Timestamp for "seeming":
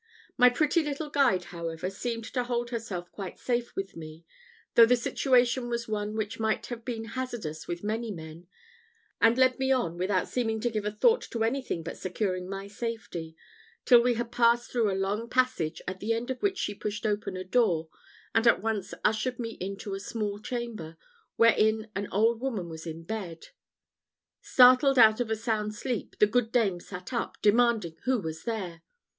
10.27-10.59